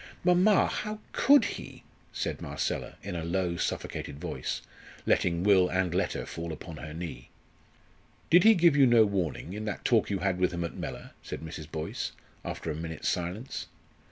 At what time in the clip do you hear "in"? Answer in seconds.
3.03-3.15, 9.53-9.65